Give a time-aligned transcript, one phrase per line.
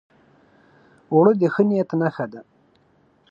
[1.11, 2.41] اوړه د ښه نیت نښه ده